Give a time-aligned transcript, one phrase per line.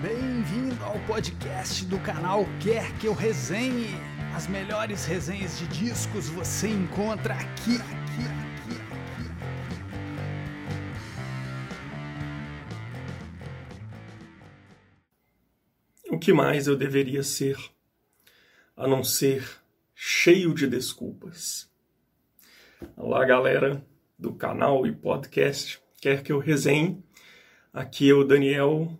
[0.00, 3.88] Bem-vindo ao podcast do canal Quer Que Eu Resenhe.
[4.32, 8.76] As melhores resenhas de discos você encontra aqui, aqui, aqui,
[16.04, 16.14] aqui.
[16.14, 17.56] O que mais eu deveria ser
[18.76, 19.44] a não ser
[19.96, 21.68] cheio de desculpas?
[22.96, 23.84] Olá, galera
[24.16, 27.02] do canal e podcast Quer Que Eu Resenhe.
[27.72, 28.96] Aqui é o Daniel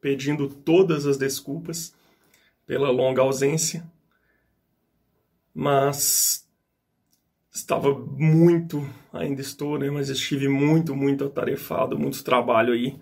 [0.00, 1.94] pedindo todas as desculpas
[2.66, 3.84] pela longa ausência,
[5.54, 6.46] mas
[7.52, 12.98] estava muito, ainda estou, né, mas estive muito, muito atarefado, muito trabalho aí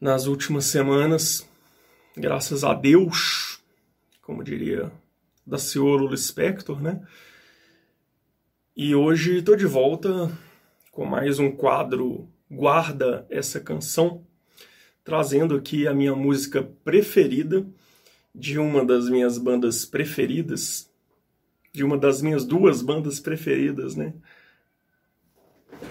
[0.00, 1.48] nas últimas semanas,
[2.16, 3.60] graças a Deus,
[4.20, 4.92] como diria
[5.46, 7.00] da senhora Spector, né?
[8.76, 10.30] E hoje estou de volta
[10.90, 14.26] com mais um quadro Guarda essa canção
[15.04, 17.66] trazendo aqui a minha música preferida
[18.34, 20.90] de uma das minhas bandas preferidas,
[21.72, 24.14] de uma das minhas duas bandas preferidas, né?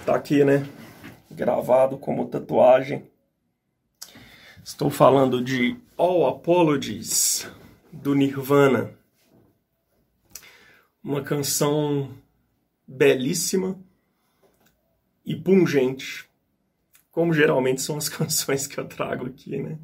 [0.06, 0.68] Tá aqui, né?
[1.30, 3.06] Gravado como tatuagem.
[4.64, 7.50] Estou falando de All Apologies
[7.92, 8.94] do Nirvana.
[11.04, 12.16] Uma canção
[12.88, 13.80] belíssima
[15.26, 16.31] e pungente
[17.12, 19.78] como geralmente são as canções que eu trago aqui, né?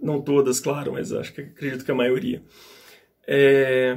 [0.00, 2.42] Não todas, claro, mas acho que acredito que a maioria.
[3.26, 3.96] É...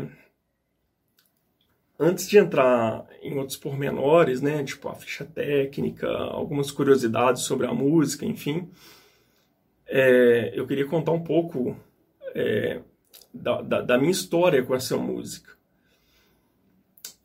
[1.99, 7.73] Antes de entrar em outros pormenores, né, tipo a ficha técnica, algumas curiosidades sobre a
[7.73, 8.69] música, enfim,
[9.85, 10.51] é...
[10.55, 11.75] eu queria contar um pouco
[12.33, 12.79] é...
[13.33, 15.57] da, da, da minha história com essa música.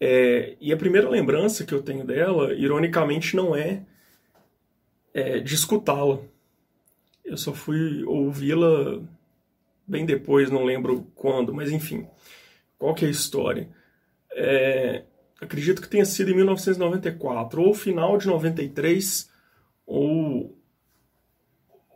[0.05, 3.86] É, e a primeira lembrança que eu tenho dela, ironicamente, não é
[5.14, 6.18] é, de escutá-la.
[7.24, 9.00] Eu só fui ouvi-la
[9.86, 12.06] bem depois, não lembro quando, mas enfim.
[12.78, 13.69] Qual que é a história?
[14.32, 15.04] É,
[15.41, 19.31] acredito que tenha sido em 1994, ou final de 93,
[19.87, 20.56] ou,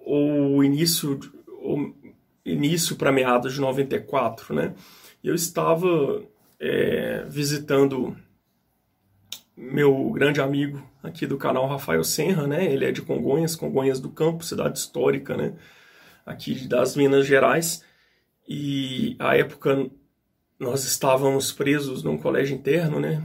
[0.05, 1.19] ou início,
[1.61, 1.95] ou
[2.45, 4.75] início para meados de 94, né?
[5.25, 6.23] Eu estava
[6.61, 8.17] é, visitando
[9.57, 12.71] meu grande amigo aqui do canal, Rafael Senra, né?
[12.71, 15.55] Ele é de Congonhas, Congonhas do Campo, cidade histórica, né?
[16.27, 17.83] Aqui das Minas Gerais.
[18.47, 19.91] E à época
[20.59, 23.23] nós estávamos presos num colégio interno, né?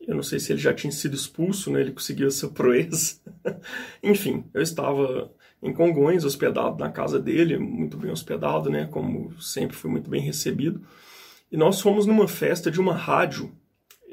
[0.00, 1.80] Eu não sei se ele já tinha sido expulso, né?
[1.80, 3.16] Ele conseguiu essa proeza.
[4.02, 5.30] Enfim, eu estava
[5.62, 8.86] em Congonhas, hospedado na casa dele, muito bem hospedado, né?
[8.90, 10.84] Como sempre fui muito bem recebido.
[11.50, 13.52] E nós fomos numa festa de uma rádio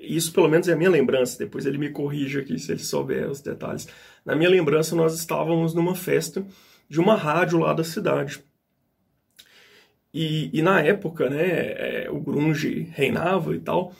[0.01, 3.29] isso pelo menos é a minha lembrança, depois ele me corrige aqui se ele souber
[3.29, 3.87] os detalhes.
[4.25, 6.45] Na minha lembrança, nós estávamos numa festa
[6.89, 8.43] de uma rádio lá da cidade.
[10.13, 13.93] E, e na época, né, é, o grunge reinava e tal,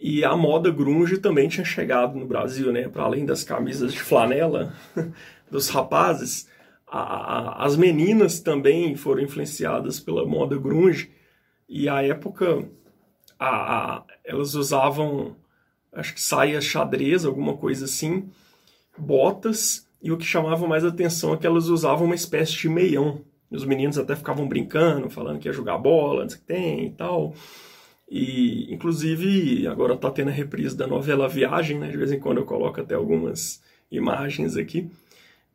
[0.00, 4.00] e a moda grunge também tinha chegado no Brasil, né, para além das camisas de
[4.00, 4.72] flanela
[5.50, 6.48] dos rapazes,
[6.86, 11.10] a, a, as meninas também foram influenciadas pela moda grunge,
[11.68, 12.68] e a época
[13.40, 15.34] a, a, elas usavam,
[15.90, 18.28] acho que saia xadrez, alguma coisa assim,
[18.98, 23.22] botas, e o que chamava mais atenção é que elas usavam uma espécie de meião.
[23.50, 26.86] Os meninos até ficavam brincando, falando que ia jogar bola, não sei o que tem
[26.86, 27.34] e tal.
[28.08, 31.88] E, inclusive, agora tá tendo a reprise da novela Viagem, né?
[31.88, 34.90] De vez em quando eu coloco até algumas imagens aqui.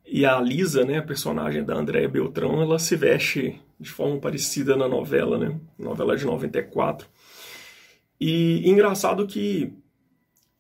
[0.06, 4.76] E a Lisa, né, a personagem da Andréa Beltrão, ela se veste de forma parecida
[4.76, 5.60] na novela, né?
[5.78, 7.08] Novela de 94.
[8.20, 9.74] E engraçado que,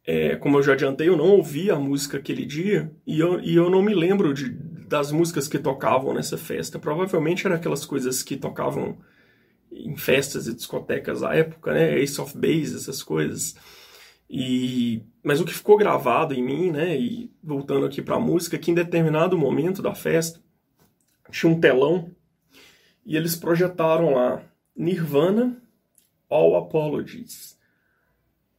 [0.06, 3.56] é, como eu já adiantei, eu não ouvi a música aquele dia e eu, e
[3.56, 6.80] eu não me lembro de, das músicas que tocavam nessa festa.
[6.80, 8.98] Provavelmente eram aquelas coisas que tocavam
[9.72, 12.00] em festas e discotecas à época, né?
[12.00, 13.56] Ace of Base, essas coisas.
[14.30, 16.98] E mas o que ficou gravado em mim, né?
[16.98, 20.40] E voltando aqui para a música, que em determinado momento da festa
[21.32, 22.12] tinha um telão
[23.06, 24.41] e eles projetaram lá
[24.76, 25.62] Nirvana
[26.29, 27.54] All Apologies.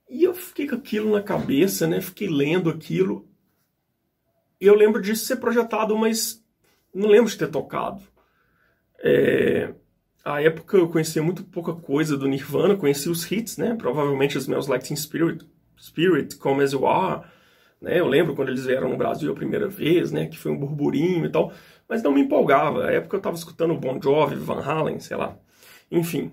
[0.08, 2.00] E eu fiquei com aquilo na cabeça, né?
[2.00, 3.28] Fiquei lendo aquilo.
[4.60, 6.44] E eu lembro disso ser projetado, mas
[6.94, 8.02] não lembro de ter tocado.
[9.00, 9.74] É...
[10.24, 13.76] A época eu conhecia muito pouca coisa do Nirvana, conhecia os hits, né?
[13.76, 15.46] Provavelmente os meus Lighting Spirit,
[15.78, 17.24] Spirit, Come As You Are,
[17.80, 18.00] né?
[18.00, 20.26] Eu lembro quando eles vieram no Brasil a primeira vez, né?
[20.26, 21.52] Que foi um burburinho e tal,
[21.88, 22.86] mas não me empolgava.
[22.86, 25.38] A época eu estava escutando Bon Jovi, Van Halen, sei lá.
[25.90, 26.32] Enfim,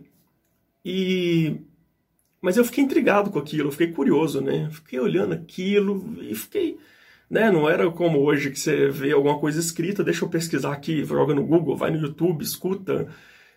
[0.83, 1.61] e
[2.43, 4.69] mas eu fiquei intrigado com aquilo, eu fiquei curioso, né?
[4.69, 6.77] Fiquei olhando aquilo e fiquei
[7.33, 7.49] né?
[7.49, 11.33] Não era como hoje que você vê alguma coisa escrita, deixa eu pesquisar aqui, joga
[11.33, 13.07] no Google, vai no YouTube, escuta,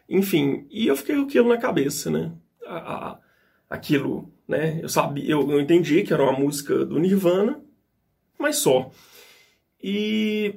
[0.09, 0.67] enfim.
[0.71, 2.33] E eu fiquei com aquilo na cabeça, né?
[2.67, 2.77] A,
[3.11, 3.19] a,
[3.69, 4.81] aquilo, né?
[4.83, 7.61] Eu sabia, eu, eu entendi que era uma música do Nirvana,
[8.39, 8.91] mas só.
[9.83, 10.55] E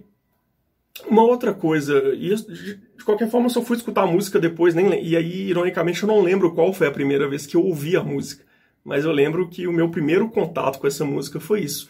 [1.07, 5.03] uma outra coisa, e de, qualquer forma eu só fui escutar a música depois, nem,
[5.03, 8.03] e aí, ironicamente, eu não lembro qual foi a primeira vez que eu ouvi a
[8.03, 8.43] música.
[8.83, 11.89] Mas eu lembro que o meu primeiro contato com essa música foi isso.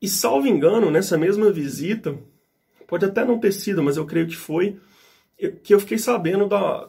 [0.00, 2.16] E salvo engano, nessa mesma visita,
[2.86, 4.78] pode até não ter sido, mas eu creio que foi,
[5.62, 6.88] que eu fiquei sabendo da,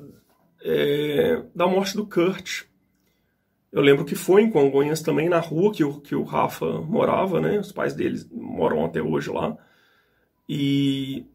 [0.64, 2.64] é, da morte do Kurt.
[3.72, 7.40] Eu lembro que foi em Congonhas também, na rua que o, que o Rafa morava,
[7.40, 7.60] né?
[7.60, 9.58] Os pais dele moram até hoje lá.
[10.48, 11.26] E,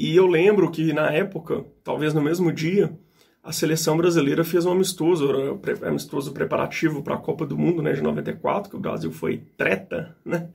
[0.00, 2.96] e eu lembro que na época, talvez no mesmo dia,
[3.42, 7.92] a seleção brasileira fez um amistoso, um amistoso preparativo para a Copa do Mundo né,
[7.92, 10.50] de 94, que o Brasil foi treta, né?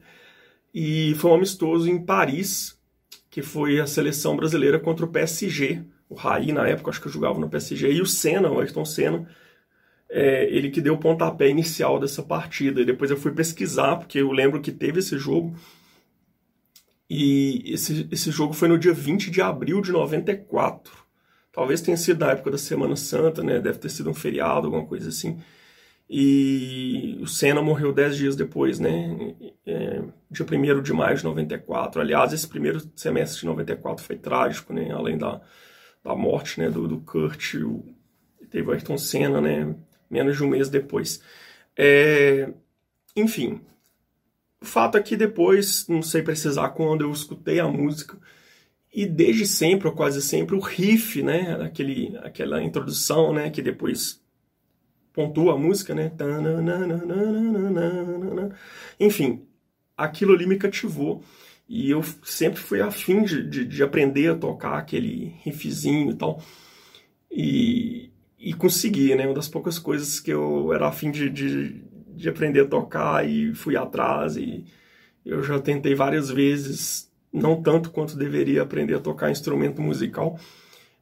[0.73, 2.79] E foi um amistoso em Paris,
[3.29, 5.83] que foi a seleção brasileira contra o PSG.
[6.07, 7.91] O Raí, na época, acho que jogava no PSG.
[7.91, 9.27] E o Senna, o Ayrton Senna,
[10.09, 12.79] é, ele que deu o pontapé inicial dessa partida.
[12.79, 15.53] E depois eu fui pesquisar, porque eu lembro que teve esse jogo.
[17.15, 20.91] E esse, esse jogo foi no dia 20 de abril de 94.
[21.51, 23.59] Talvez tenha sido na época da Semana Santa, né?
[23.59, 25.39] Deve ter sido um feriado, alguma coisa assim.
[26.09, 29.35] E o Senna morreu dez dias depois, né?
[29.63, 30.01] É,
[30.31, 32.01] dia 1 de maio de 94.
[32.01, 34.91] Aliás, esse primeiro semestre de 94 foi trágico, né?
[34.91, 35.39] Além da,
[36.03, 36.67] da morte né?
[36.67, 37.85] do, do Kurt, o,
[38.49, 39.75] teve o Ayrton Senna, né?
[40.09, 41.21] Menos de um mês depois.
[41.77, 42.49] É,
[43.15, 43.61] enfim,
[44.63, 48.17] o fato é que depois, não sei precisar quando, eu escutei a música
[48.93, 51.61] e desde sempre, ou quase sempre, o riff, né?
[51.61, 53.49] Aquele, aquela introdução, né?
[53.49, 54.23] Que depois
[55.11, 56.13] pontua a música, né?
[58.97, 59.45] Enfim,
[59.97, 61.21] aquilo ali me cativou.
[61.67, 66.41] E eu sempre fui afim de, de, de aprender a tocar aquele riffzinho e tal.
[67.29, 69.25] E, e consegui, né?
[69.25, 71.83] Uma das poucas coisas que eu era afim de, de,
[72.15, 74.37] de aprender a tocar e fui atrás.
[74.37, 74.65] E
[75.25, 80.39] eu já tentei várias vezes, não tanto quanto deveria aprender a tocar instrumento musical.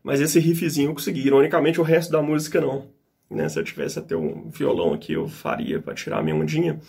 [0.04, 1.28] Mas esse riffzinho eu consegui.
[1.28, 2.90] Ironicamente, o resto da música não
[3.32, 3.48] né?
[3.48, 6.80] Se eu tivesse até um violão aqui, eu faria para tirar a minha ondinha.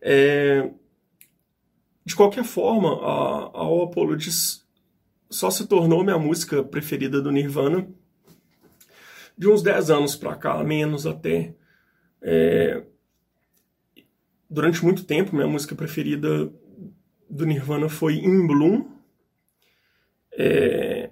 [0.00, 0.70] É...
[2.04, 4.64] De qualquer forma, a, a Apologies
[5.30, 7.86] só se tornou minha música preferida do Nirvana
[9.36, 11.54] de uns 10 anos para cá, menos até.
[12.22, 12.82] É...
[14.54, 16.48] Durante muito tempo, minha música preferida
[17.28, 18.86] do Nirvana foi In Bloom.
[20.30, 21.10] É...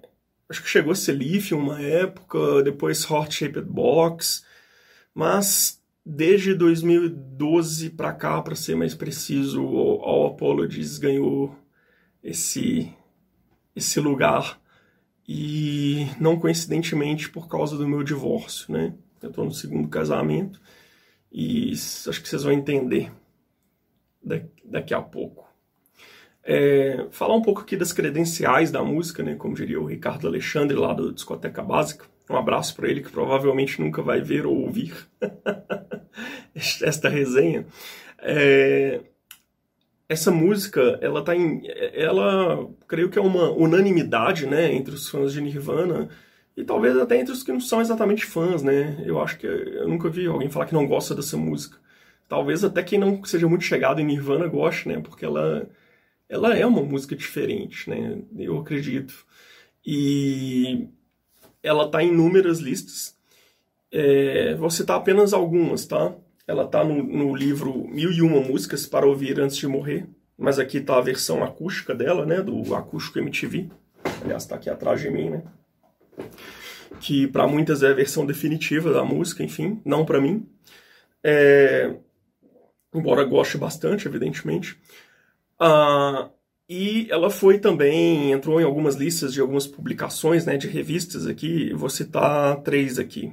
[0.49, 4.45] Acho que chegou a ser Leaf uma época, depois Heart Shaped Box,
[5.13, 11.53] mas desde 2012 para cá, para ser mais preciso, All Apologies ganhou
[12.23, 12.95] esse
[13.75, 14.61] esse lugar
[15.27, 18.95] e não coincidentemente por causa do meu divórcio, né?
[19.21, 20.61] Eu estou no segundo casamento
[21.33, 23.11] e acho que vocês vão entender
[24.65, 25.51] daqui a pouco.
[26.45, 29.35] É, falar um pouco aqui das credenciais da música, né?
[29.37, 32.07] Como diria o Ricardo Alexandre lá do Discoteca Básica.
[32.29, 34.95] Um abraço para ele que provavelmente nunca vai ver ou ouvir
[36.55, 37.67] esta resenha.
[38.19, 39.01] É,
[40.09, 41.63] essa música, ela tá em,
[41.95, 46.09] ela creio que é uma unanimidade, né, entre os fãs de Nirvana
[46.57, 49.03] e talvez até entre os que não são exatamente fãs, né?
[49.07, 51.79] Eu acho que eu nunca vi alguém falar que não gosta dessa música.
[52.33, 54.99] Talvez até quem não seja muito chegado em Nirvana goste, né?
[54.99, 55.69] Porque ela
[56.27, 58.23] ela é uma música diferente, né?
[58.39, 59.27] Eu acredito.
[59.85, 60.89] E
[61.63, 63.15] ela está em inúmeras listas.
[63.93, 66.15] É, vou citar apenas algumas, tá?
[66.47, 70.07] Ela está no, no, livro Mil e Uma Músicas para Ouvir Antes de Morrer,
[70.39, 72.41] mas aqui está a versão acústica dela, né?
[72.41, 73.69] Do acústico MTV.
[74.23, 75.43] Aliás, está aqui atrás de mim, né?
[76.99, 80.49] Que para muitas é a versão definitiva da música, enfim, não para mim.
[81.23, 81.95] É,
[82.95, 84.77] embora goste bastante, evidentemente.
[85.59, 86.31] Ah,
[86.69, 91.73] e ela foi também, entrou em algumas listas de algumas publicações, né, de revistas aqui,
[91.75, 93.33] vou citar três aqui,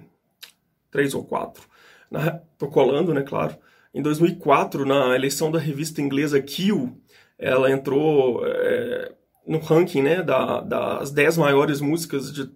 [0.91, 1.63] três ou quatro.
[2.11, 3.55] Na, tô colando, né, claro.
[3.93, 6.91] Em 2004, na eleição da revista inglesa Q,
[7.37, 9.13] ela entrou é,
[9.47, 12.51] no ranking, né, da, das dez maiores músicas de,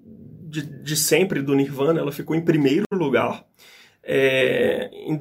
[0.49, 3.45] de, de, sempre do Nirvana, ela ficou em primeiro lugar.
[4.03, 5.15] É, em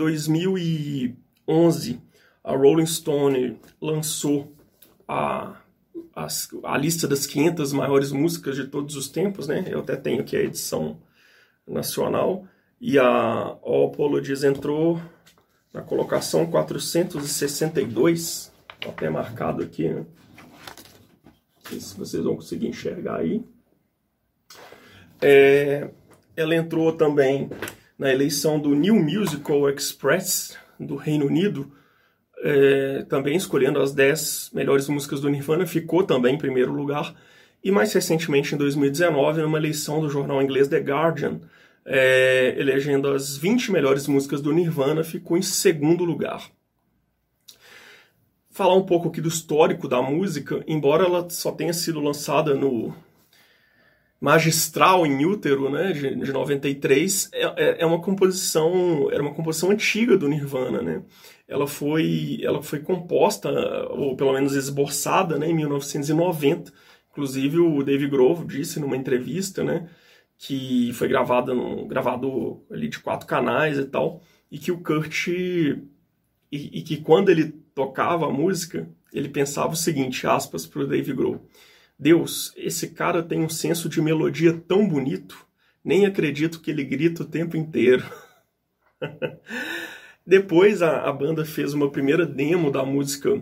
[1.47, 2.01] 2011,
[2.45, 4.53] a Rolling Stone lançou
[5.07, 5.57] a,
[6.15, 6.27] a,
[6.65, 9.65] a, lista das 500 maiores músicas de todos os tempos, né?
[9.67, 10.99] Eu até tenho aqui a edição
[11.67, 12.47] nacional.
[12.81, 15.01] E a All Apologies entrou
[15.73, 18.53] na colocação 462,
[18.87, 20.05] até marcado aqui, né?
[21.25, 23.45] Não sei se vocês vão conseguir enxergar aí.
[25.21, 25.91] É,
[26.37, 27.49] ela entrou também
[27.97, 31.71] na eleição do New Musical Express do Reino Unido,
[32.43, 37.15] é, também escolhendo as 10 melhores músicas do Nirvana, ficou também em primeiro lugar.
[37.62, 41.41] E mais recentemente, em 2019, numa eleição do jornal inglês The Guardian,
[41.85, 46.51] é, elegendo as 20 melhores músicas do Nirvana, ficou em segundo lugar.
[48.51, 52.95] Falar um pouco aqui do histórico da música, embora ela só tenha sido lançada no
[54.23, 59.73] magistral em útero, né, de, de 93, é, é, é uma composição, era uma composição
[59.73, 61.02] antiga do Nirvana, né?
[61.49, 63.50] Ela foi, ela foi composta,
[63.91, 66.73] ou pelo menos esboçada, né, em 1990.
[67.11, 69.91] Inclusive o Dave Grohl disse numa entrevista, né,
[70.38, 75.26] que foi gravada no, gravado ali de quatro canais e tal, e que o Kurt
[75.26, 75.83] e,
[76.52, 81.12] e que quando ele tocava a música, ele pensava o seguinte, aspas para o Dave
[81.12, 81.45] Grohl,
[82.02, 85.47] Deus, esse cara tem um senso de melodia tão bonito,
[85.85, 88.04] nem acredito que ele grita o tempo inteiro.
[90.26, 93.40] Depois a, a, banda fez uma primeira demo da música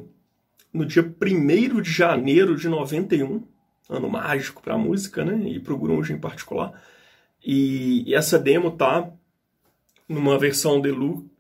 [0.70, 3.42] no dia 1 de janeiro de 91,
[3.88, 5.40] ano mágico para a música, né?
[5.48, 6.82] E para o grunge em particular.
[7.42, 9.10] E, e, essa demo tá
[10.06, 10.82] numa versão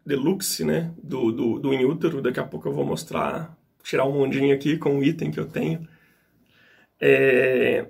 [0.06, 0.90] deluxe, né?
[1.02, 2.22] Do, do, do In Utero.
[2.22, 5.46] Daqui a pouco eu vou mostrar, tirar um ondinho aqui com o item que eu
[5.46, 5.86] tenho.
[7.00, 7.86] É,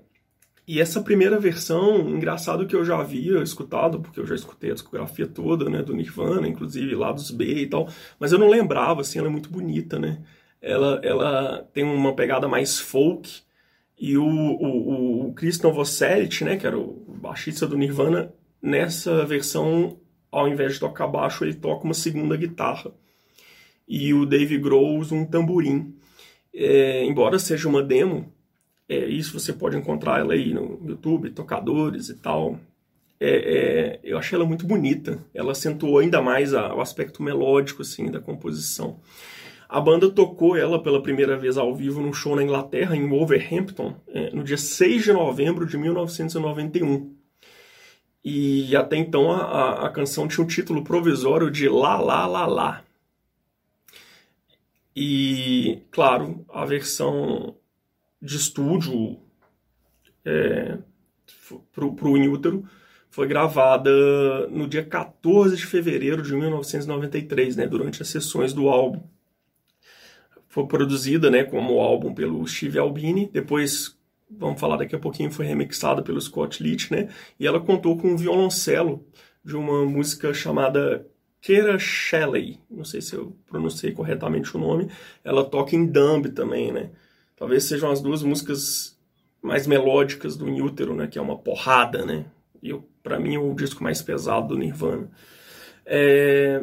[0.67, 4.75] e essa primeira versão, engraçado que eu já havia escutado, porque eu já escutei a
[4.75, 7.89] discografia toda, né, do Nirvana, inclusive lá dos B e tal,
[8.21, 10.23] mas eu não lembrava, assim, ela é muito bonita, né?
[10.63, 13.43] Ela, ela tem uma pegada mais folk,
[13.99, 19.99] e o, o, o Chris Novoselic, né, que era o baixista do Nirvana, nessa versão,
[20.31, 22.93] ao invés de tocar baixo, ele toca uma segunda guitarra.
[23.89, 25.95] E o Dave Grohl usa um tamborim.
[26.55, 28.33] É, embora seja uma demo,
[28.91, 32.59] é, isso você pode encontrar ela aí no YouTube, tocadores e tal.
[33.21, 35.25] É, é, eu achei ela muito bonita.
[35.33, 38.99] Ela acentuou ainda mais a, o aspecto melódico assim da composição.
[39.69, 43.95] A banda tocou ela pela primeira vez ao vivo num show na Inglaterra, em Wolverhampton,
[44.09, 47.15] é, no dia 6 de novembro de 1991.
[48.25, 52.47] E até então a, a canção tinha o um título provisório de La La La
[52.47, 52.85] La.
[54.97, 57.55] E, claro, a versão
[58.21, 59.19] de estúdio
[60.25, 60.79] é,
[61.73, 62.65] para o Inútero
[63.11, 69.03] foi gravada no dia 14 de fevereiro de 1993, né, durante as sessões do álbum.
[70.47, 73.99] Foi produzida né, como álbum pelo Steve Albini, depois,
[74.31, 77.09] vamos falar daqui a pouquinho, foi remixada pelo Scott Litt, né,
[77.39, 79.05] e ela contou com um violoncelo
[79.45, 81.05] de uma música chamada
[81.41, 84.89] Kera Shelley, não sei se eu pronunciei corretamente o nome,
[85.25, 86.91] ela toca em Dumb também, né,
[87.41, 88.99] talvez sejam as duas músicas
[89.43, 92.27] mais melódicas do Inútero, né, que é uma porrada, né,
[92.63, 95.11] e para mim é o disco mais pesado do Nirvana.
[95.87, 96.63] É,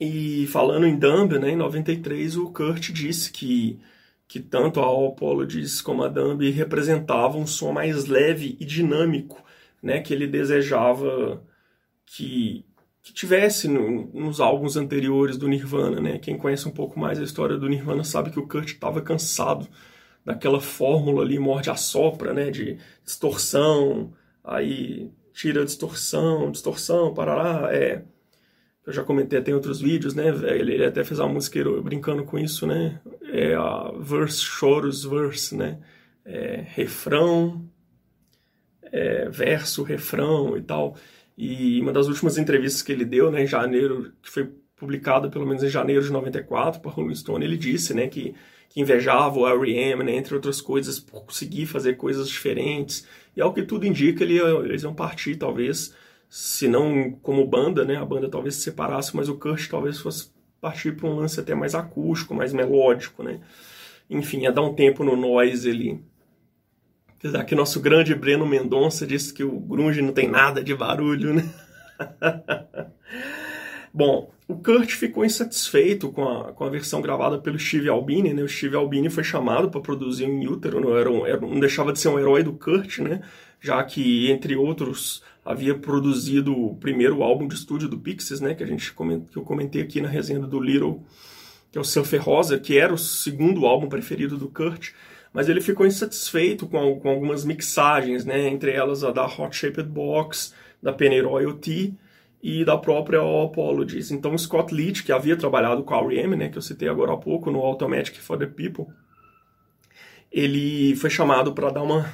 [0.00, 3.80] e falando em Dumb, né, em 93 o Kurt disse que
[4.26, 9.44] que tanto a All Apologies como a Dumb representavam um som mais leve e dinâmico,
[9.82, 11.42] né, que ele desejava
[12.06, 12.64] que,
[13.02, 16.18] que tivesse no, nos álbuns anteriores do Nirvana, né?
[16.18, 19.68] Quem conhece um pouco mais a história do Nirvana sabe que o Kurt estava cansado
[20.24, 24.12] daquela fórmula ali morde a sopra, né, de distorção,
[24.42, 28.02] aí tira distorção, distorção, parará, é.
[28.86, 32.24] Eu já comentei até em outros vídeos, né, ele, ele até fez uma música brincando
[32.24, 35.78] com isso, né, é a verse, chorus, verse, né,
[36.24, 37.68] é, refrão,
[38.84, 40.96] é, verso, refrão e tal,
[41.36, 45.46] e uma das últimas entrevistas que ele deu, né, em janeiro, que foi publicada pelo
[45.46, 48.34] menos em janeiro de 94 para Rolling Stone, ele disse, né, que
[48.74, 53.06] que invejava o R.E.M., né, entre outras coisas, por conseguir fazer coisas diferentes.
[53.36, 55.94] E ao que tudo indica, ele, eles iam partir, talvez,
[56.28, 60.32] se não como banda, né, a banda talvez se separasse, mas o Kurt talvez fosse
[60.60, 63.40] partir para um lance até mais acústico, mais melódico, né.
[64.10, 66.02] Enfim, ia dar um tempo no noise ali.
[67.16, 71.32] Apesar que nosso grande Breno Mendonça disse que o grunge não tem nada de barulho,
[71.32, 71.48] né?
[73.94, 78.42] Bom, o Kurt ficou insatisfeito com a, com a versão gravada pelo Steve Albini, né?
[78.42, 81.92] O Steve Albini foi chamado para produzir um Utero, não, era um, era, não deixava
[81.92, 83.22] de ser um herói do Kurt, né?
[83.58, 88.54] Já que, entre outros, havia produzido o primeiro álbum de estúdio do Pixies, né?
[88.54, 91.02] Que, a gente coment, que eu comentei aqui na resenha do Little,
[91.72, 94.90] que é o Surfer Rosa, que era o segundo álbum preferido do Kurt.
[95.32, 98.46] Mas ele ficou insatisfeito com, com algumas mixagens, né?
[98.46, 101.96] Entre elas a da Hot Shaped Box, da Penny Royalty
[102.44, 104.10] e da própria Apologies.
[104.10, 107.16] Então, Scott Litt, que havia trabalhado com a R.E.M., né, que eu citei agora há
[107.16, 108.84] pouco, no Automatic for the People,
[110.30, 112.12] ele foi chamado para dar uma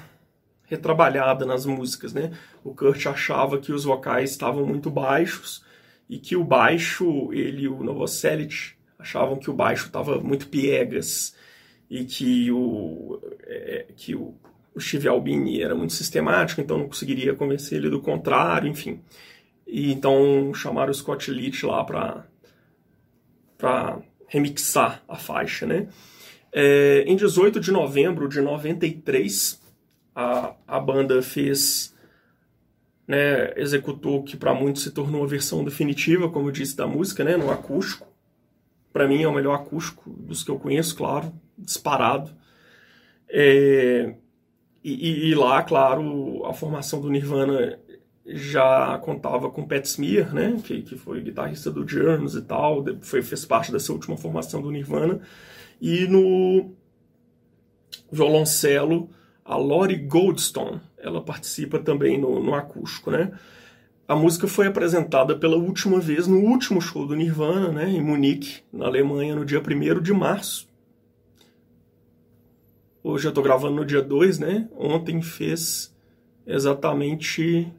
[0.66, 2.30] retrabalhada nas músicas, né?
[2.62, 5.64] O Kurt achava que os vocais estavam muito baixos
[6.08, 11.34] e que o baixo, ele o Novoselic achavam que o baixo estava muito piegas
[11.90, 14.36] e que o, é, que o,
[14.72, 19.00] o Steve Albini era muito sistemático, então não conseguiria convencer ele do contrário, enfim.
[19.70, 22.26] E então chamaram o Scott Litt lá para
[23.56, 25.88] para remixar a faixa, né?
[26.52, 29.60] É, em 18 de novembro de 93,
[30.14, 31.94] a, a banda fez,
[33.06, 36.86] né, executou o que para muitos se tornou a versão definitiva, como eu disse, da
[36.86, 38.08] música, né, no acústico.
[38.92, 42.34] Para mim é o melhor acústico dos que eu conheço, claro, disparado.
[43.28, 44.14] É,
[44.82, 47.78] e, e, lá, claro, a formação do Nirvana
[48.26, 53.22] já contava com Pat Smear, né, que, que foi guitarrista do Journals e tal, foi,
[53.22, 55.20] fez parte dessa última formação do Nirvana.
[55.80, 56.72] E no
[58.12, 59.08] violoncelo,
[59.44, 63.32] a Lori Goldstone, ela participa também no, no acústico, né.
[64.06, 68.60] A música foi apresentada pela última vez no último show do Nirvana, né, em Munique,
[68.72, 70.68] na Alemanha, no dia 1 de março.
[73.02, 74.68] Hoje eu estou gravando no dia 2, né?
[74.76, 75.94] Ontem fez
[76.46, 77.72] exatamente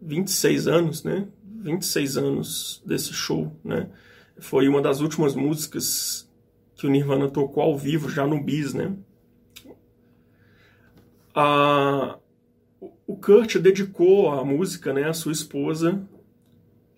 [0.00, 1.28] 26 anos, né?
[1.42, 3.88] 26 anos desse show, né?
[4.38, 6.28] Foi uma das últimas músicas
[6.76, 8.94] que o Nirvana tocou ao vivo, já no Bis, né?
[11.34, 12.18] A,
[13.06, 16.00] o Kurt dedicou a música né, à sua esposa,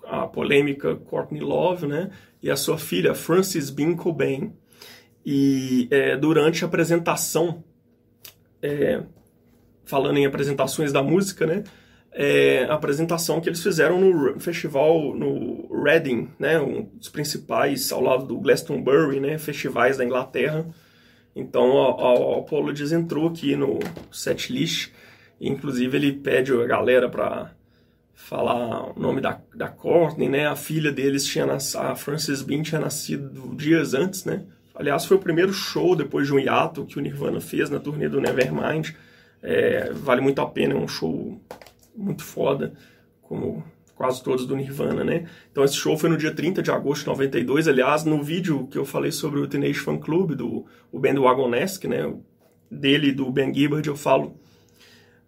[0.04, 2.10] a polêmica Courtney Love, né?
[2.42, 4.52] E a sua filha, Frances Bean Cobain.
[5.24, 7.62] E é, durante a apresentação,
[8.62, 9.02] é,
[9.84, 11.64] falando em apresentações da música, né?
[12.12, 18.00] É, a apresentação que eles fizeram no festival no Reading, né, um dos principais ao
[18.00, 20.66] lado do Glastonbury, né, festivais da Inglaterra.
[21.34, 23.78] Então o Apologies entrou aqui no
[24.10, 24.90] setlist,
[25.40, 27.52] inclusive ele pede a galera para
[28.12, 32.62] falar o nome da, da Courtney, né, a filha deles tinha nascido, a Frances Bean
[32.62, 34.44] tinha nascido dias antes, né.
[34.74, 38.08] Aliás, foi o primeiro show depois de um hiato que o Nirvana fez na turnê
[38.08, 38.92] do Nevermind.
[39.42, 41.38] É, vale muito a pena, é um show
[42.00, 42.74] muito foda,
[43.22, 43.62] como
[43.94, 45.28] quase todos do Nirvana, né?
[45.52, 48.78] Então esse show foi no dia 30 de agosto de 92, aliás, no vídeo que
[48.78, 52.14] eu falei sobre o Teenage Fan Club, do o Bandwagonesque, né?
[52.70, 54.40] Dele do Ben Gibbard, eu falo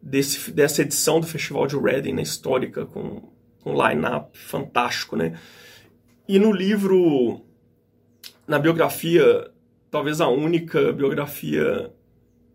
[0.00, 2.22] desse, dessa edição do Festival de Reading, né?
[2.22, 3.30] Histórica, com
[3.64, 5.38] um line-up fantástico, né?
[6.26, 7.42] E no livro,
[8.46, 9.50] na biografia,
[9.90, 11.92] talvez a única biografia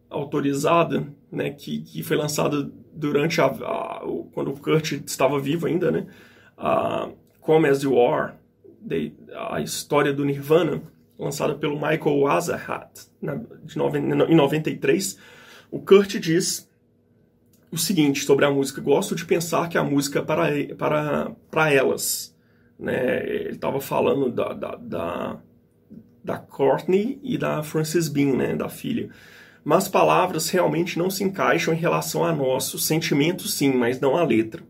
[0.09, 4.01] autorizada, né, que, que foi lançada durante a, a,
[4.33, 6.07] quando o Kurt estava vivo ainda, né?
[6.57, 8.33] A Come As You Are,
[8.81, 9.13] de,
[9.49, 10.81] a história do Nirvana,
[11.17, 13.09] lançada pelo Michael Azahat
[13.63, 15.17] de nove, em 93,
[15.71, 16.69] o Kurt diz
[17.71, 21.73] o seguinte sobre a música: gosto de pensar que a música é para para para
[21.73, 22.35] elas,
[22.79, 23.23] né?
[23.27, 25.37] Ele estava falando da, da, da
[26.23, 29.09] da Courtney e da Frances Bean, né, da filha
[29.67, 32.73] mas palavras realmente não se encaixam em relação a nós.
[32.73, 34.63] O sentimento sim, mas não a letra.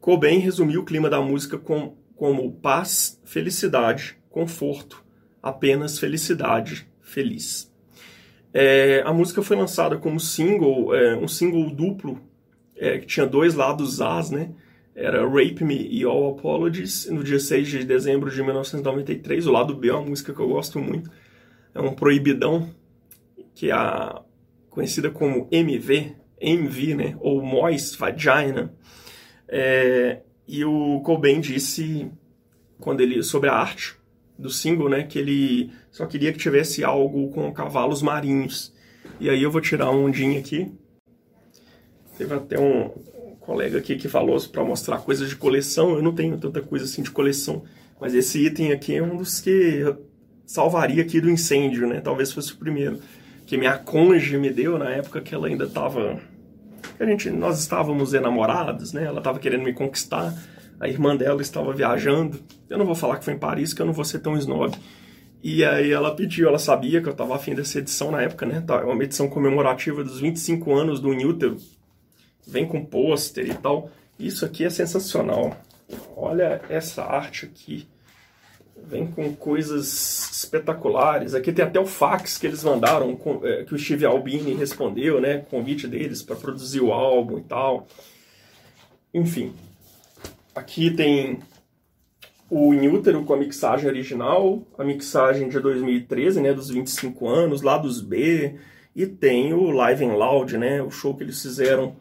[0.00, 5.04] Cobain resumiu o clima da música com, como paz, felicidade, conforto,
[5.42, 7.68] apenas felicidade, feliz.
[8.54, 12.20] É, a música foi lançada como single, é, um single duplo,
[12.76, 14.52] é, que tinha dois lados As, né?
[14.94, 19.44] Era Rape Me e All Apologies, no dia 6 de dezembro de 1993.
[19.48, 21.10] O lado B é uma música que eu gosto muito.
[21.74, 22.72] É um proibidão,
[23.54, 24.22] que é a
[24.68, 28.72] conhecida como MV, MV, né, ou Moist Vagina.
[29.48, 32.10] É, e o Cobain disse
[32.78, 33.96] quando ele sobre a arte
[34.38, 38.72] do single, né, que ele só queria que tivesse algo com cavalos marinhos.
[39.18, 40.72] E aí eu vou tirar um ondinho aqui.
[42.16, 42.88] Teve até um
[43.40, 45.94] colega aqui que falou para mostrar coisas de coleção.
[45.94, 47.64] Eu não tenho tanta coisa assim de coleção,
[48.00, 49.84] mas esse item aqui é um dos que
[50.46, 52.00] salvaria aqui do incêndio, né?
[52.00, 53.00] Talvez fosse o primeiro
[53.50, 56.20] que minha cônjuge me deu na época que ela ainda estava
[57.00, 59.02] a gente nós estávamos enamorados, né?
[59.02, 60.32] Ela estava querendo me conquistar.
[60.78, 62.40] A irmã dela estava viajando.
[62.68, 64.72] Eu não vou falar que foi em Paris, que eu não vou ser tão snob.
[65.42, 68.60] E aí ela pediu, ela sabia que eu estava afim dessa edição na época, né?
[68.64, 71.56] Tá, uma edição comemorativa dos 25 anos do Inútero.
[72.46, 73.90] Vem com pôster e tal.
[74.16, 75.56] Isso aqui é sensacional.
[76.16, 77.88] Olha essa arte aqui
[78.86, 81.34] vem com coisas espetaculares.
[81.34, 85.38] Aqui tem até o fax que eles mandaram, é, que o Steve Albini respondeu, né?
[85.50, 87.86] Convite deles para produzir o álbum e tal.
[89.12, 89.52] Enfim,
[90.54, 91.40] aqui tem
[92.50, 98.00] o Inútero com a mixagem original, a mixagem de 2013, né, dos 25 anos, lados
[98.00, 98.56] B,
[98.94, 101.94] e tem o Live and Loud, né, o show que eles fizeram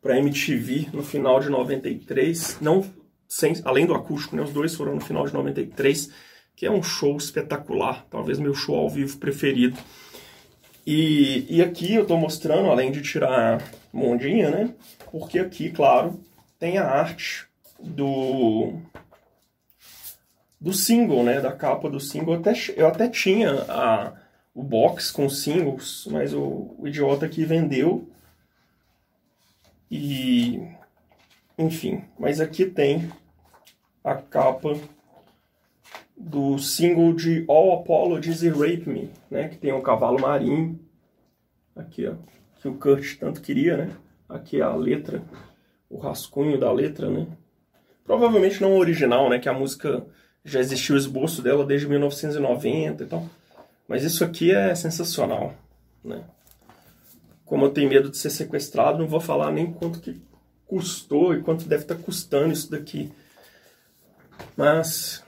[0.00, 2.84] para MTV no final de 93, não
[3.28, 6.10] sem, além do acústico, né, os dois foram no final de 93,
[6.54, 9.78] que é um show espetacular, talvez meu show ao vivo preferido.
[10.86, 13.62] E, e aqui eu estou mostrando, além de tirar
[13.92, 14.74] mondinha, né,
[15.10, 16.20] porque aqui, claro,
[16.58, 17.46] tem a arte
[17.78, 18.74] do
[20.58, 22.34] do single, né, da capa do single.
[22.34, 24.14] Eu até, eu até tinha a,
[24.54, 28.08] o box com singles, mas o, o idiota aqui vendeu.
[29.90, 30.60] E
[31.58, 33.10] enfim, mas aqui tem
[34.04, 34.78] a capa
[36.16, 40.78] do single de All Apologies e Rape Me, né, que tem o cavalo marinho
[41.74, 42.14] aqui, ó,
[42.60, 43.90] que o Kurt tanto queria, né?
[44.28, 45.22] Aqui é a letra,
[45.90, 47.26] o rascunho da letra, né?
[48.04, 50.04] Provavelmente não original, né, que a música
[50.44, 53.28] já existiu o esboço dela desde 1990 e tal.
[53.86, 55.54] Mas isso aqui é sensacional,
[56.02, 56.24] né?
[57.44, 60.20] Como eu tenho medo de ser sequestrado, não vou falar nem quanto que
[60.66, 63.12] custou e quanto deve estar custando isso daqui.
[64.56, 65.24] Mas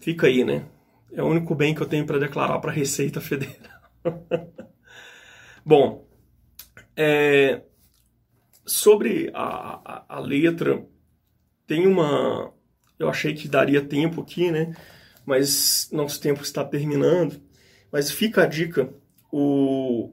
[0.00, 0.64] fica aí, né?
[1.12, 3.80] É o único bem que eu tenho para declarar para a Receita Federal.
[5.64, 6.06] Bom,
[6.96, 7.62] é,
[8.64, 10.84] sobre a, a, a letra,
[11.66, 12.52] tem uma,
[12.98, 14.74] eu achei que daria tempo aqui, né?
[15.24, 17.40] Mas nosso tempo está terminando.
[17.90, 18.92] Mas fica a dica,
[19.32, 20.12] o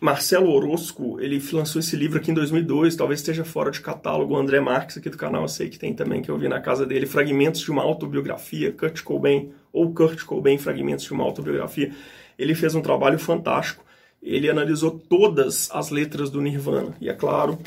[0.00, 4.34] Marcelo Orozco, ele lançou esse livro aqui em 2002, talvez esteja fora de catálogo.
[4.34, 6.60] O André Marques aqui do canal, eu sei que tem também, que eu vi na
[6.60, 11.92] casa dele, Fragmentos de uma Autobiografia, Kurt Cobain, ou Kurt Cobain, Fragmentos de uma Autobiografia.
[12.38, 13.84] Ele fez um trabalho fantástico.
[14.22, 16.96] Ele analisou todas as letras do Nirvana.
[17.00, 17.58] E é claro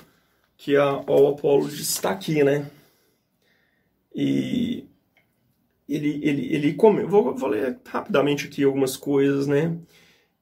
[0.55, 2.69] que a All Apologies está aqui, né?
[4.15, 4.85] E
[5.87, 9.77] ele, ele, ele come, vou, vou ler rapidamente aqui algumas coisas, né?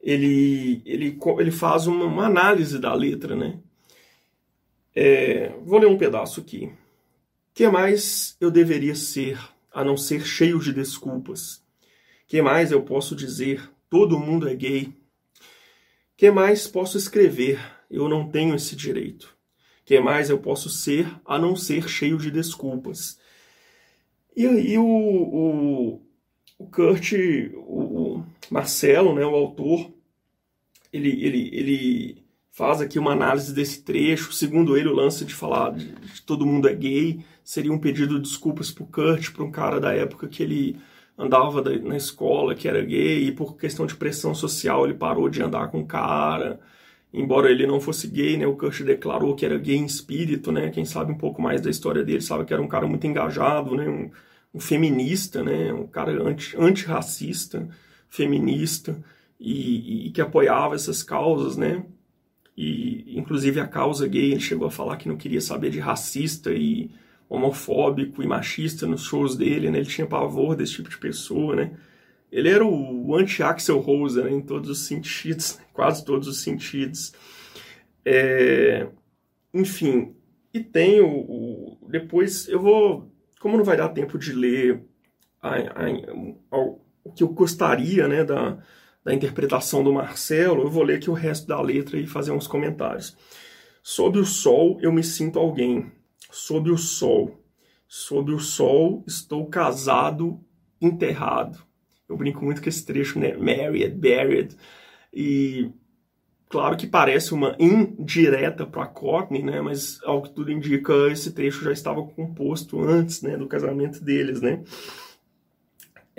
[0.01, 3.59] Ele, ele, ele faz uma, uma análise da letra, né?
[4.95, 6.71] É, vou ler um pedaço aqui.
[7.53, 9.37] Que mais eu deveria ser,
[9.73, 11.63] a não ser cheio de desculpas?
[12.27, 13.69] Que mais eu posso dizer?
[13.89, 14.93] Todo mundo é gay.
[16.15, 17.59] Que mais posso escrever?
[17.89, 19.35] Eu não tenho esse direito.
[19.83, 23.19] Que mais eu posso ser, a não ser cheio de desculpas?
[24.35, 26.01] E aí o, o,
[26.57, 27.13] o Kurt,
[27.55, 28.08] o
[28.51, 29.91] Marcelo, né, o autor,
[30.91, 34.33] ele, ele, ele faz aqui uma análise desse trecho.
[34.33, 38.15] Segundo ele, o lance de falar de, de todo mundo é gay seria um pedido
[38.15, 40.77] de desculpas pro Kurt, para um cara da época que ele
[41.17, 45.29] andava da, na escola, que era gay, e por questão de pressão social ele parou
[45.29, 46.59] de andar com o cara.
[47.13, 50.69] Embora ele não fosse gay, né, o Kurt declarou que era gay em espírito, né?
[50.69, 53.75] Quem sabe um pouco mais da história dele sabe que era um cara muito engajado,
[53.75, 53.89] né?
[53.89, 54.11] Um,
[54.53, 57.67] um feminista, né, um cara anti, antirracista,
[58.09, 59.01] feminista,
[59.39, 61.85] e, e, que apoiava essas causas, né,
[62.57, 66.51] e inclusive a causa gay, ele chegou a falar que não queria saber de racista
[66.51, 66.91] e
[67.29, 71.77] homofóbico e machista nos shows dele, né, ele tinha pavor desse tipo de pessoa, né,
[72.31, 77.13] ele era o anti-Axel Rose, né, em todos os sentidos, né, quase todos os sentidos.
[78.05, 78.87] É,
[79.53, 80.15] enfim,
[80.53, 84.83] e tem o, o, Depois eu vou como não vai dar tempo de ler
[85.41, 86.75] a, a,
[87.09, 88.57] o que eu gostaria né, da,
[89.03, 92.47] da interpretação do Marcelo, eu vou ler aqui o resto da letra e fazer uns
[92.47, 93.17] comentários.
[93.81, 95.91] Sob o sol eu me sinto alguém.
[96.31, 97.43] Sob o sol.
[97.87, 100.39] Sob o sol estou casado,
[100.79, 101.59] enterrado.
[102.07, 103.35] Eu brinco muito com esse trecho, né?
[103.35, 104.55] Married, buried.
[105.13, 105.71] E
[106.49, 109.61] Claro que parece uma indireta para Courtney, né?
[109.61, 114.41] Mas ao que tudo indica, esse trecho já estava composto antes, né, do casamento deles,
[114.41, 114.63] né?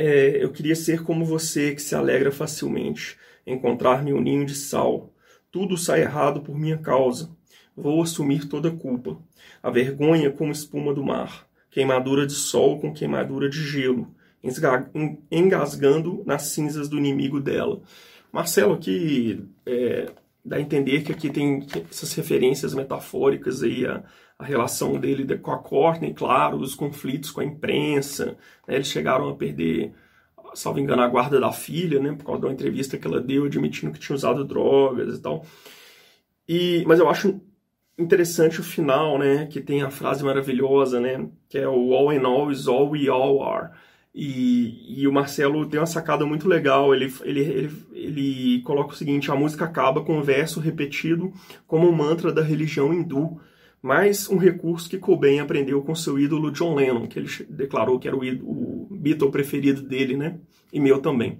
[0.02, 5.12] É, eu queria ser como você, que se alegra facilmente, encontrar-me um ninho de sal.
[5.50, 7.28] Tudo sai errado por minha causa.
[7.76, 9.18] Vou assumir toda a culpa.
[9.62, 14.08] A vergonha como espuma do mar, queimadura de sol com queimadura de gelo,
[15.30, 17.82] engasgando nas cinzas do inimigo dela.
[18.32, 20.10] Marcelo aqui é,
[20.44, 24.02] dá a entender que aqui tem essas referências metafóricas aí a,
[24.38, 29.28] a relação dele com a Courtney, claro, os conflitos com a imprensa, né, eles chegaram
[29.28, 29.92] a perder,
[30.54, 33.44] salvo engano, a guarda da filha, né, por causa de uma entrevista que ela deu
[33.44, 35.44] admitindo que tinha usado drogas e tal.
[36.48, 37.40] E, mas eu acho
[37.98, 42.24] interessante o final, né, que tem a frase maravilhosa, né, que é o all in
[42.24, 43.72] all is all we all are.
[44.14, 46.94] E, e, o Marcelo tem uma sacada muito legal.
[46.94, 51.32] Ele, ele, ele, ele coloca o seguinte: a música acaba com um verso repetido
[51.66, 53.40] como um mantra da religião hindu,
[53.80, 58.08] mas um recurso que Cobain aprendeu com seu ídolo John Lennon, que ele declarou que
[58.08, 60.38] era o, ídolo, o Beatle preferido dele, né?
[60.72, 61.38] E meu também.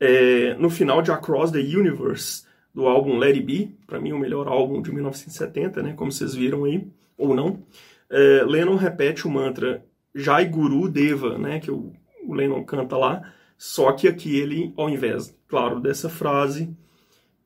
[0.00, 4.18] É, no final de Across the Universe, do álbum Let It Be, para mim o
[4.18, 5.92] melhor álbum de 1970, né?
[5.94, 6.84] Como vocês viram aí,
[7.16, 7.62] ou não.
[8.10, 11.60] É, Lennon repete o mantra Jai Guru Deva, né?
[11.60, 11.92] Que o,
[12.24, 13.32] o Lennon canta lá.
[13.56, 16.74] Só que aqui ele, ao invés, claro, dessa frase,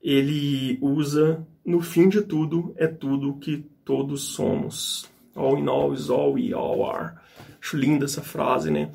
[0.02, 5.08] ele usa no fim de tudo é tudo que todos somos.
[5.34, 7.14] All in all is all we all are.
[7.60, 8.90] Acho linda essa frase, né?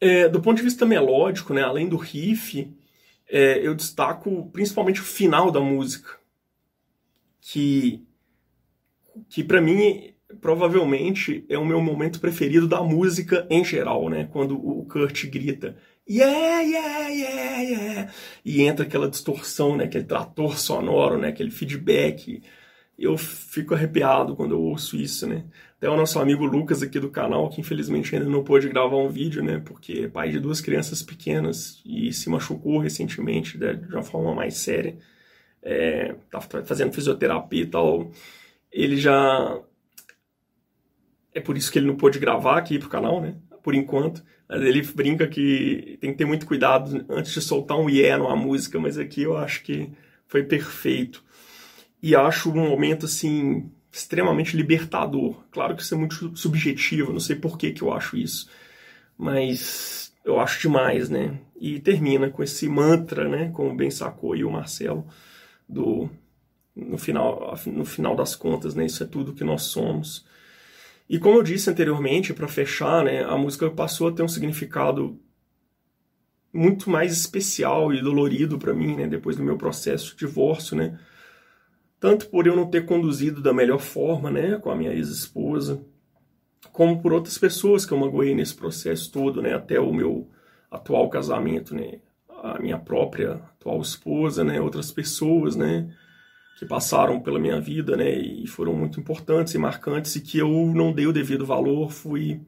[0.00, 2.74] É, do ponto de vista melódico, né, além do riff,
[3.28, 6.16] é, eu destaco principalmente o final da música,
[7.38, 8.02] que,
[9.28, 14.28] que para mim provavelmente é o meu momento preferido da música em geral, né?
[14.32, 15.76] Quando o Kurt grita
[16.08, 18.12] yeah, yeah, yeah, yeah,
[18.44, 19.84] e entra aquela distorção, né?
[19.84, 21.28] Aquele trator sonoro, né?
[21.28, 22.42] Aquele feedback.
[22.98, 25.44] Eu fico arrepiado quando eu ouço isso, né?
[25.78, 29.08] Até o nosso amigo Lucas aqui do canal, que infelizmente ainda não pôde gravar um
[29.08, 29.62] vídeo, né?
[29.64, 34.34] Porque é pai de duas crianças pequenas e se machucou recentemente né, de uma forma
[34.34, 34.98] mais séria.
[35.62, 38.10] É, tá fazendo fisioterapia e tal.
[38.70, 39.58] Ele já.
[41.34, 43.34] É por isso que ele não pôde gravar aqui pro canal, né?
[43.62, 44.22] Por enquanto.
[44.48, 48.80] Ele brinca que tem que ter muito cuidado antes de soltar um yeah numa música,
[48.80, 49.90] mas aqui eu acho que
[50.26, 51.22] foi perfeito.
[52.02, 55.36] E acho um momento assim extremamente libertador.
[55.50, 58.48] Claro que isso é muito subjetivo, não sei por que, que eu acho isso,
[59.18, 61.38] mas eu acho demais, né?
[61.60, 63.50] E termina com esse mantra, né?
[63.52, 65.06] Como bem sacou e o Marcelo,
[65.68, 66.08] do
[66.74, 68.86] no final, no final das contas, né?
[68.86, 70.24] Isso é tudo que nós somos.
[71.10, 73.22] E como eu disse anteriormente, para fechar, né?
[73.22, 75.20] A música passou a ter um significado
[76.50, 79.06] muito mais especial e dolorido para mim, né?
[79.06, 80.98] Depois do meu processo de divórcio, né?
[82.00, 85.84] tanto por eu não ter conduzido da melhor forma, né, com a minha ex-esposa,
[86.72, 90.26] como por outras pessoas que eu magoei nesse processo todo, né, até o meu
[90.70, 92.00] atual casamento, né,
[92.42, 95.94] a minha própria atual esposa, né, outras pessoas, né,
[96.60, 100.50] que passaram pela minha vida, né, e foram muito importantes e marcantes e que eu
[100.74, 102.38] não dei o devido valor, fui,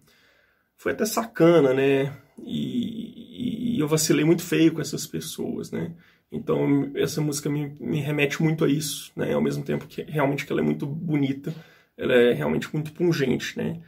[0.76, 5.94] fui até sacana, né, e, e eu vacilei muito feio com essas pessoas, né,
[6.30, 9.34] então essa música me, me remete muito a isso, né?
[9.34, 11.54] Ao mesmo tempo que realmente que ela é muito bonita,
[11.94, 13.82] ela é realmente muito pungente, né?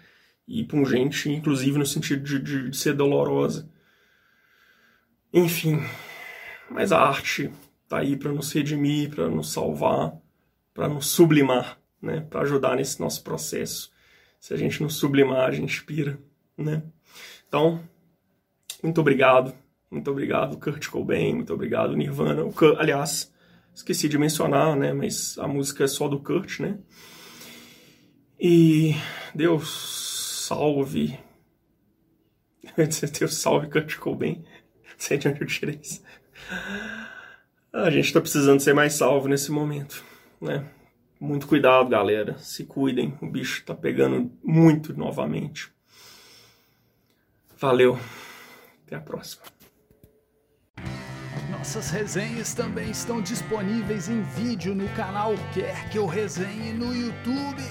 [0.47, 3.67] E pungente, inclusive no sentido de, de, de ser dolorosa.
[5.33, 5.83] Enfim,
[6.71, 7.51] mas a arte
[7.89, 10.17] tá aí para nos redimir, para nos salvar,
[10.73, 12.27] para nos sublimar, né?
[12.29, 13.93] Para ajudar nesse nosso processo.
[14.39, 16.19] Se a gente não sublimar, a gente pira,
[16.57, 16.83] né?
[17.47, 17.81] Então,
[18.83, 19.55] muito obrigado
[19.95, 21.37] muito obrigado, Kurt Cobain.
[21.37, 22.51] Muito obrigado, Nirvana.
[22.53, 23.33] Kurt, aliás,
[23.73, 24.93] esqueci de mencionar, né?
[24.93, 26.81] Mas a música é só do Kurt, né?
[28.41, 28.97] E
[29.33, 31.17] Deus salve.
[33.21, 34.45] Deus salve Kurt Cobain.
[34.85, 36.03] Não sei de onde eu tirei isso.
[37.75, 40.05] A gente tá precisando ser mais salvo nesse momento,
[40.41, 40.65] né?
[41.21, 42.39] Muito cuidado, galera.
[42.39, 43.19] Se cuidem.
[43.21, 45.73] O bicho tá pegando muito novamente.
[47.59, 47.99] Valeu.
[48.87, 49.43] Até a próxima.
[51.51, 57.63] Nossas resenhas também estão disponíveis em vídeo no canal Quer Que Eu Resenhe no YouTube.